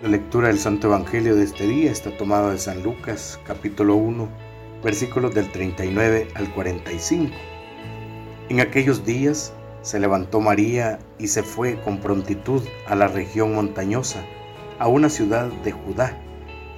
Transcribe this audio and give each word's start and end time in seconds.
La 0.00 0.10
lectura 0.10 0.46
del 0.46 0.60
Santo 0.60 0.86
Evangelio 0.86 1.34
de 1.34 1.42
este 1.42 1.66
día 1.66 1.90
está 1.90 2.16
tomada 2.16 2.52
de 2.52 2.58
San 2.58 2.84
Lucas, 2.84 3.40
capítulo 3.44 3.96
1, 3.96 4.28
versículos 4.80 5.34
del 5.34 5.50
39 5.50 6.28
al 6.36 6.54
45. 6.54 7.34
En 8.48 8.60
aquellos 8.60 9.04
días 9.04 9.52
se 9.82 9.98
levantó 9.98 10.40
María 10.40 11.00
y 11.18 11.26
se 11.26 11.42
fue 11.42 11.80
con 11.80 11.98
prontitud 11.98 12.62
a 12.86 12.94
la 12.94 13.08
región 13.08 13.56
montañosa, 13.56 14.24
a 14.78 14.86
una 14.86 15.10
ciudad 15.10 15.48
de 15.64 15.72
Judá. 15.72 16.16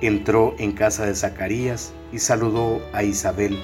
Entró 0.00 0.54
en 0.56 0.72
casa 0.72 1.04
de 1.04 1.14
Zacarías 1.14 1.92
y 2.12 2.18
saludó 2.18 2.80
a 2.94 3.02
Isabel. 3.02 3.58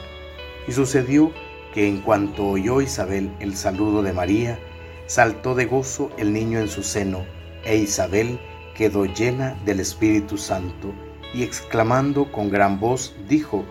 Y 0.67 0.73
sucedió 0.73 1.33
que 1.73 1.89
en 1.89 2.03
cuanto 2.03 2.49
oyó 2.49 2.83
Isabel 2.83 3.33
el 3.41 3.57
saludo 3.57 4.03
de 4.03 4.13
María, 4.13 4.59
saltó 5.07 5.55
de 5.55 5.65
gozo 5.65 6.11
el 6.19 6.35
niño 6.35 6.59
en 6.59 6.69
su 6.69 6.83
seno, 6.83 7.25
e 7.65 7.79
Isabel 7.79 8.39
quedó 8.79 9.07
llena 9.07 9.57
del 9.65 9.81
Espíritu 9.81 10.39
Santo 10.39 10.95
y 11.35 11.43
exclamando 11.43 12.31
con 12.31 12.49
gran 12.49 12.79
voz 12.79 13.13
dijo, 13.29 13.65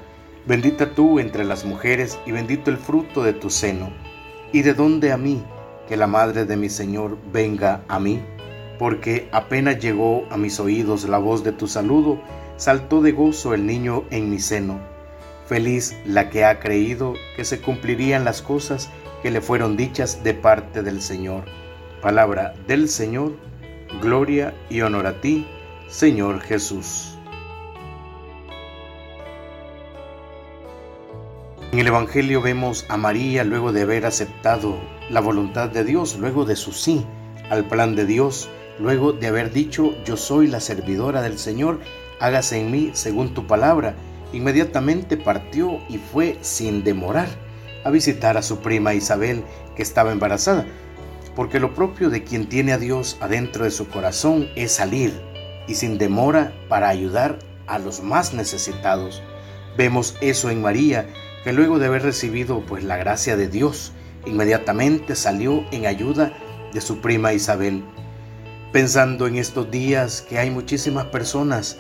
Bendita 0.46 0.92
tú 0.94 1.20
entre 1.20 1.46
las 1.46 1.64
mujeres 1.64 2.20
y 2.26 2.34
bendito 2.34 2.70
el 2.70 2.78
fruto 2.78 3.24
de 3.24 3.32
tu 3.32 3.50
seno. 3.50 3.90
¿Y 4.52 4.64
de 4.64 4.74
dónde 4.74 5.14
a 5.14 5.18
mí 5.18 5.42
que 5.88 5.96
la 5.96 6.08
madre 6.08 6.44
de 6.44 6.58
mi 6.58 6.68
Señor 6.68 7.18
venga 7.32 7.86
a 7.88 8.02
mí? 8.02 8.22
Porque 8.78 9.30
apenas 9.32 9.80
llegó 9.80 10.26
a 10.30 10.36
mis 10.36 10.60
oídos 10.60 11.08
la 11.08 11.20
voz 11.20 11.42
de 11.42 11.54
tu 11.54 11.68
saludo, 11.68 12.20
saltó 12.58 13.02
de 13.02 13.14
gozo 13.14 13.54
el 13.54 13.66
niño 13.66 14.04
en 14.12 14.30
mi 14.30 14.40
seno. 14.40 14.78
Feliz 15.48 15.96
la 16.06 16.30
que 16.30 16.44
ha 16.44 16.60
creído 16.60 17.14
que 17.38 17.46
se 17.46 17.62
cumplirían 17.62 18.26
las 18.26 18.42
cosas 18.42 18.90
que 19.24 19.32
le 19.32 19.40
fueron 19.40 19.78
dichas 19.78 20.22
de 20.22 20.34
parte 20.34 20.84
del 20.84 21.02
Señor. 21.02 21.46
Palabra 22.02 22.54
del 22.68 22.90
Señor 22.90 23.48
Gloria 24.02 24.54
y 24.70 24.82
honor 24.82 25.08
a 25.08 25.22
ti, 25.22 25.48
Señor 25.88 26.42
Jesús. 26.42 27.18
En 31.72 31.80
el 31.80 31.88
Evangelio 31.88 32.42
vemos 32.42 32.86
a 32.90 32.98
María 32.98 33.46
luego 33.46 33.72
de 33.72 33.84
haber 33.84 34.06
aceptado 34.06 34.78
la 35.10 35.22
voluntad 35.22 35.70
de 35.70 35.86
Dios, 35.86 36.18
luego 36.20 36.44
de 36.44 36.58
su 36.58 36.74
sí 36.74 37.06
al 37.50 37.66
plan 37.66 37.96
de 37.96 38.06
Dios, 38.06 38.50
luego 38.78 39.14
de 39.14 39.28
haber 39.28 39.54
dicho, 39.54 39.94
yo 40.04 40.18
soy 40.18 40.48
la 40.48 40.60
servidora 40.60 41.22
del 41.22 41.40
Señor, 41.40 41.80
hágase 42.20 42.60
en 42.60 42.72
mí 42.72 42.92
según 42.94 43.34
tu 43.34 43.48
palabra, 43.48 43.96
inmediatamente 44.34 45.16
partió 45.16 45.80
y 45.88 45.98
fue 45.98 46.38
sin 46.42 46.84
demorar 46.84 47.30
a 47.86 47.90
visitar 47.90 48.36
a 48.36 48.42
su 48.42 48.60
prima 48.60 48.94
Isabel, 48.94 49.46
que 49.78 49.82
estaba 49.82 50.12
embarazada 50.12 50.66
porque 51.38 51.60
lo 51.60 51.76
propio 51.76 52.10
de 52.10 52.24
quien 52.24 52.50
tiene 52.50 52.74
a 52.74 52.80
Dios 52.80 53.16
adentro 53.22 53.64
de 53.64 53.70
su 53.70 53.88
corazón 53.88 54.50
es 54.56 54.72
salir 54.72 55.14
y 55.68 55.76
sin 55.76 56.00
demora 56.00 56.52
para 56.68 56.90
ayudar 56.90 57.38
a 57.68 57.78
los 57.78 58.02
más 58.02 58.34
necesitados. 58.34 59.22
Vemos 59.78 60.16
eso 60.20 60.50
en 60.50 60.64
María, 60.64 61.08
que 61.44 61.54
luego 61.54 61.78
de 61.78 61.86
haber 61.86 62.02
recibido 62.02 62.62
pues 62.62 62.84
la 62.84 62.98
gracia 62.98 63.38
de 63.38 63.48
Dios, 63.50 63.92
inmediatamente 64.26 65.16
salió 65.16 65.64
en 65.70 65.86
ayuda 65.86 66.34
de 66.74 66.82
su 66.82 67.02
prima 67.02 67.34
Isabel. 67.34 67.84
Pensando 68.74 69.28
en 69.28 69.36
estos 69.36 69.70
días 69.70 70.24
que 70.24 70.40
hay 70.40 70.50
muchísimas 70.50 71.06
personas 71.06 71.78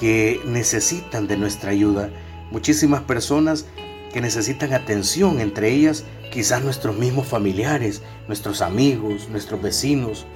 que 0.00 0.40
necesitan 0.44 1.28
de 1.28 1.36
nuestra 1.36 1.70
ayuda, 1.70 2.10
muchísimas 2.50 3.02
personas 3.02 3.64
que 4.12 4.20
necesitan 4.20 4.72
atención, 4.72 5.40
entre 5.40 5.70
ellas 5.70 6.04
quizás 6.30 6.62
nuestros 6.62 6.96
mismos 6.96 7.26
familiares, 7.26 8.02
nuestros 8.26 8.62
amigos, 8.62 9.28
nuestros 9.28 9.60
vecinos. 9.62 10.26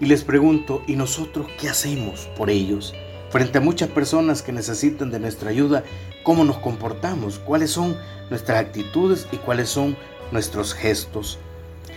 Y 0.00 0.06
les 0.06 0.24
pregunto, 0.24 0.82
¿y 0.86 0.96
nosotros 0.96 1.46
qué 1.58 1.68
hacemos 1.68 2.28
por 2.36 2.50
ellos? 2.50 2.94
Frente 3.30 3.58
a 3.58 3.60
muchas 3.60 3.88
personas 3.88 4.42
que 4.42 4.52
necesitan 4.52 5.10
de 5.10 5.20
nuestra 5.20 5.50
ayuda, 5.50 5.84
¿cómo 6.24 6.44
nos 6.44 6.58
comportamos? 6.58 7.38
¿Cuáles 7.38 7.70
son 7.70 7.96
nuestras 8.28 8.58
actitudes 8.58 9.28
y 9.30 9.36
cuáles 9.36 9.68
son 9.68 9.96
nuestros 10.32 10.74
gestos? 10.74 11.38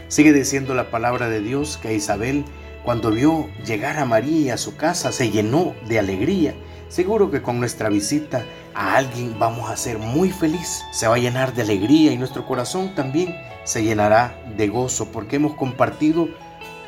Sigue 0.10 0.32
diciendo 0.32 0.76
la 0.76 0.92
palabra 0.92 1.30
de 1.30 1.42
Dios 1.42 1.78
que 1.82 1.96
Isabel, 1.96 2.46
cuando 2.84 3.10
vio 3.10 3.50
llegar 3.66 3.98
a 3.98 4.06
María 4.06 4.54
a 4.54 4.58
su 4.58 4.76
casa, 4.76 5.12
se 5.12 5.32
llenó 5.32 5.74
de 5.88 5.98
alegría. 5.98 6.54
Seguro 6.94 7.32
que 7.32 7.42
con 7.42 7.60
nuestra 7.60 7.90
visita 7.90 8.46
a 8.76 8.98
alguien 8.98 9.40
vamos 9.40 9.68
a 9.68 9.76
ser 9.76 9.98
muy 9.98 10.30
feliz, 10.30 10.84
se 10.92 11.08
va 11.08 11.16
a 11.16 11.18
llenar 11.18 11.56
de 11.56 11.64
alegría 11.64 12.12
y 12.12 12.20
nuestro 12.20 12.46
corazón 12.46 12.94
también 12.94 13.36
se 13.64 13.84
llenará 13.84 14.40
de 14.56 14.68
gozo 14.68 15.08
porque 15.12 15.38
hemos 15.38 15.56
compartido 15.56 16.28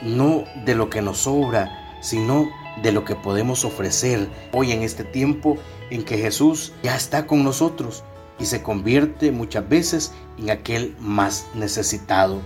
no 0.03 0.43
de 0.63 0.75
lo 0.75 0.91
que 0.91 1.01
nos 1.01 1.21
sobra, 1.21 1.97
sino 2.01 2.47
de 2.83 2.91
lo 2.91 3.03
que 3.03 3.15
podemos 3.15 3.65
ofrecer 3.65 4.29
hoy 4.53 4.73
en 4.73 4.83
este 4.83 5.03
tiempo 5.03 5.57
en 5.89 6.03
que 6.03 6.19
Jesús 6.19 6.71
ya 6.83 6.95
está 6.95 7.25
con 7.25 7.43
nosotros 7.43 8.03
y 8.37 8.45
se 8.45 8.61
convierte 8.61 9.31
muchas 9.31 9.67
veces 9.67 10.13
en 10.37 10.51
aquel 10.51 10.95
más 10.99 11.47
necesitado. 11.55 12.43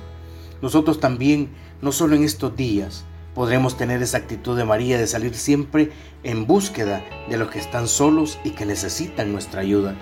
Nosotros 0.61 1.01
también, 1.01 1.49
no 1.81 1.91
solo 1.91 2.15
en 2.15 2.23
estos 2.23 2.55
días, 2.55 3.03
podremos 3.33 3.77
tener 3.77 4.01
esa 4.01 4.17
actitud 4.17 4.57
de 4.57 4.65
María 4.65 4.97
de 4.97 5.07
salir 5.07 5.35
siempre 5.35 5.91
en 6.23 6.45
búsqueda 6.45 7.03
de 7.29 7.37
los 7.37 7.49
que 7.49 7.59
están 7.59 7.87
solos 7.87 8.39
y 8.43 8.51
que 8.51 8.65
necesitan 8.65 9.31
nuestra 9.31 9.61
ayuda. 9.61 9.95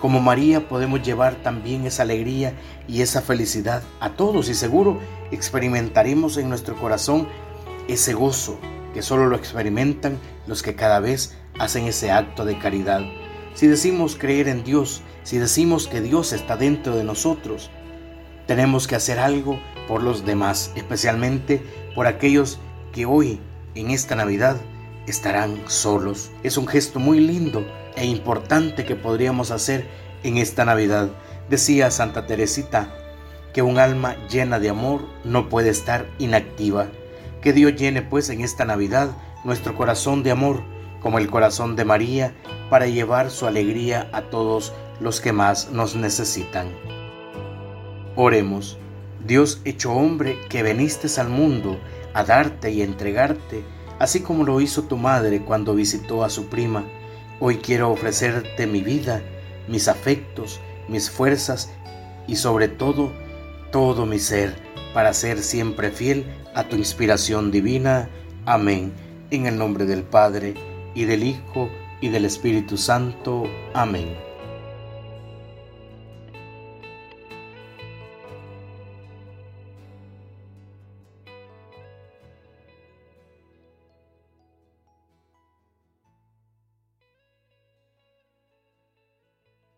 Como 0.00 0.20
María 0.20 0.68
podemos 0.68 1.02
llevar 1.02 1.34
también 1.42 1.84
esa 1.84 2.04
alegría 2.04 2.54
y 2.88 3.02
esa 3.02 3.20
felicidad 3.20 3.82
a 4.00 4.10
todos 4.10 4.48
y 4.48 4.54
seguro 4.54 4.98
experimentaremos 5.30 6.38
en 6.38 6.48
nuestro 6.48 6.74
corazón 6.76 7.28
ese 7.86 8.14
gozo 8.14 8.58
que 8.94 9.02
solo 9.02 9.26
lo 9.26 9.36
experimentan 9.36 10.18
los 10.46 10.62
que 10.62 10.74
cada 10.74 11.00
vez 11.00 11.34
hacen 11.58 11.84
ese 11.84 12.10
acto 12.10 12.44
de 12.44 12.58
caridad. 12.58 13.02
Si 13.54 13.66
decimos 13.66 14.16
creer 14.16 14.48
en 14.48 14.64
Dios, 14.64 15.02
si 15.22 15.38
decimos 15.38 15.86
que 15.86 16.00
Dios 16.00 16.32
está 16.32 16.56
dentro 16.56 16.96
de 16.96 17.04
nosotros, 17.04 17.70
tenemos 18.50 18.88
que 18.88 18.96
hacer 18.96 19.20
algo 19.20 19.60
por 19.86 20.02
los 20.02 20.26
demás, 20.26 20.72
especialmente 20.74 21.62
por 21.94 22.08
aquellos 22.08 22.58
que 22.92 23.06
hoy, 23.06 23.38
en 23.76 23.92
esta 23.92 24.16
Navidad, 24.16 24.56
estarán 25.06 25.60
solos. 25.68 26.32
Es 26.42 26.56
un 26.56 26.66
gesto 26.66 26.98
muy 26.98 27.20
lindo 27.20 27.64
e 27.94 28.06
importante 28.06 28.84
que 28.84 28.96
podríamos 28.96 29.52
hacer 29.52 29.86
en 30.24 30.36
esta 30.36 30.64
Navidad. 30.64 31.10
Decía 31.48 31.92
Santa 31.92 32.26
Teresita 32.26 32.92
que 33.54 33.62
un 33.62 33.78
alma 33.78 34.16
llena 34.26 34.58
de 34.58 34.70
amor 34.70 35.02
no 35.22 35.48
puede 35.48 35.68
estar 35.68 36.08
inactiva. 36.18 36.88
Que 37.42 37.52
Dios 37.52 37.76
llene 37.76 38.02
pues 38.02 38.30
en 38.30 38.40
esta 38.40 38.64
Navidad 38.64 39.10
nuestro 39.44 39.76
corazón 39.76 40.24
de 40.24 40.32
amor, 40.32 40.64
como 41.00 41.18
el 41.18 41.30
corazón 41.30 41.76
de 41.76 41.84
María, 41.84 42.34
para 42.68 42.88
llevar 42.88 43.30
su 43.30 43.46
alegría 43.46 44.10
a 44.12 44.22
todos 44.22 44.72
los 44.98 45.20
que 45.20 45.32
más 45.32 45.70
nos 45.70 45.94
necesitan. 45.94 46.99
Oremos, 48.16 48.78
Dios 49.26 49.60
hecho 49.64 49.92
hombre 49.92 50.38
que 50.48 50.62
veniste 50.62 51.08
al 51.20 51.28
mundo 51.28 51.78
a 52.14 52.24
darte 52.24 52.70
y 52.70 52.82
entregarte, 52.82 53.62
así 53.98 54.20
como 54.20 54.44
lo 54.44 54.60
hizo 54.60 54.82
tu 54.82 54.96
madre 54.96 55.42
cuando 55.42 55.74
visitó 55.74 56.24
a 56.24 56.30
su 56.30 56.46
prima. 56.46 56.84
Hoy 57.38 57.56
quiero 57.56 57.90
ofrecerte 57.90 58.66
mi 58.66 58.82
vida, 58.82 59.22
mis 59.68 59.88
afectos, 59.88 60.60
mis 60.88 61.10
fuerzas 61.10 61.70
y 62.26 62.36
sobre 62.36 62.68
todo 62.68 63.12
todo 63.70 64.06
mi 64.06 64.18
ser 64.18 64.54
para 64.92 65.12
ser 65.14 65.42
siempre 65.42 65.90
fiel 65.90 66.26
a 66.54 66.64
tu 66.64 66.76
inspiración 66.76 67.50
divina. 67.50 68.08
Amén. 68.44 68.92
En 69.30 69.46
el 69.46 69.56
nombre 69.56 69.84
del 69.84 70.02
Padre, 70.02 70.54
y 70.94 71.04
del 71.04 71.22
Hijo, 71.22 71.70
y 72.00 72.08
del 72.08 72.24
Espíritu 72.24 72.76
Santo. 72.76 73.44
Amén. 73.74 74.29